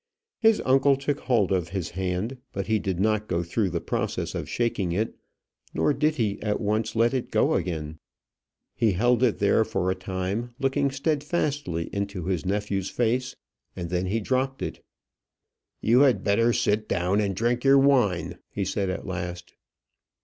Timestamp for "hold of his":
1.19-1.91